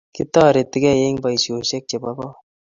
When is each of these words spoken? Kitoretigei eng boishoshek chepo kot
Kitoretigei 0.15 1.01
eng 1.07 1.21
boishoshek 1.23 1.83
chepo 1.89 2.09
kot 2.17 2.35